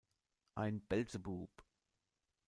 [0.55, 1.51] Ein Beelzebub.